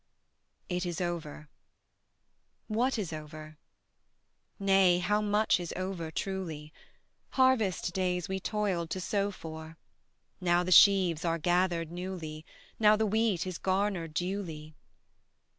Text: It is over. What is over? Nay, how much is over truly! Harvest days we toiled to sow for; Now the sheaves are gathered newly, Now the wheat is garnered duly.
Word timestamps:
It 0.67 0.83
is 0.83 0.99
over. 0.99 1.47
What 2.67 2.97
is 2.97 3.13
over? 3.13 3.59
Nay, 4.59 4.97
how 4.97 5.21
much 5.21 5.59
is 5.59 5.71
over 5.75 6.09
truly! 6.09 6.73
Harvest 7.33 7.93
days 7.93 8.27
we 8.27 8.39
toiled 8.39 8.89
to 8.89 8.99
sow 8.99 9.29
for; 9.29 9.77
Now 10.41 10.63
the 10.63 10.71
sheaves 10.71 11.23
are 11.23 11.37
gathered 11.37 11.91
newly, 11.91 12.47
Now 12.79 12.95
the 12.95 13.05
wheat 13.05 13.45
is 13.45 13.59
garnered 13.59 14.15
duly. 14.15 14.73